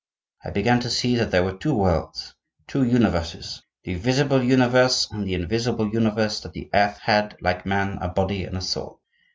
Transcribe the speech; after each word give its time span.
I 0.43 0.49
began 0.49 0.79
to 0.79 0.89
see 0.89 1.15
that 1.17 1.29
there 1.29 1.43
were 1.43 1.53
two 1.55 1.75
worlds, 1.75 2.33
two 2.65 2.83
universes,—the 2.83 3.93
visible 3.93 4.41
universe, 4.41 5.07
and 5.11 5.27
the 5.27 5.35
invisible 5.35 5.89
universe; 5.93 6.39
that 6.39 6.53
the 6.53 6.71
earth 6.73 6.97
had, 6.97 7.37
like 7.39 7.67
man, 7.67 7.99
a 8.01 8.07
body 8.07 8.43
and 8.45 8.57
a 8.57 8.61
soul. 8.61 8.99